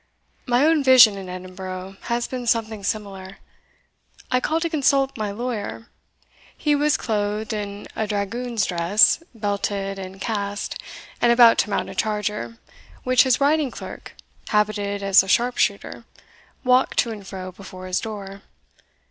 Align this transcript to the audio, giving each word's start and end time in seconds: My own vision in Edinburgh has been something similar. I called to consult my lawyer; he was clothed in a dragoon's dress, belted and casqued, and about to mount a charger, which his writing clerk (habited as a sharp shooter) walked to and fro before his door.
My 0.47 0.65
own 0.65 0.83
vision 0.83 1.15
in 1.15 1.29
Edinburgh 1.29 1.97
has 2.09 2.27
been 2.27 2.47
something 2.47 2.83
similar. 2.83 3.37
I 4.31 4.39
called 4.39 4.63
to 4.63 4.69
consult 4.71 5.15
my 5.15 5.29
lawyer; 5.29 5.89
he 6.57 6.73
was 6.73 6.97
clothed 6.97 7.53
in 7.53 7.85
a 7.95 8.07
dragoon's 8.07 8.65
dress, 8.65 9.21
belted 9.35 9.99
and 9.99 10.19
casqued, 10.19 10.81
and 11.21 11.31
about 11.31 11.59
to 11.59 11.69
mount 11.69 11.91
a 11.91 11.93
charger, 11.93 12.57
which 13.03 13.21
his 13.21 13.39
writing 13.39 13.69
clerk 13.69 14.15
(habited 14.47 15.03
as 15.03 15.21
a 15.21 15.27
sharp 15.27 15.57
shooter) 15.57 16.03
walked 16.63 16.97
to 16.97 17.11
and 17.11 17.27
fro 17.27 17.51
before 17.51 17.85
his 17.85 17.99
door. 17.99 18.41